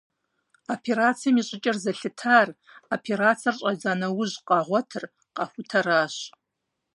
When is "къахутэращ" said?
5.35-6.15